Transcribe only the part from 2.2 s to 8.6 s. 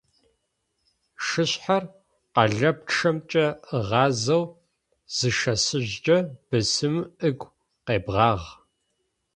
къэлапчъэмкӏэ ыгъазэу зышэсыжькӏэ, бысымым ыгу къебгъагъ.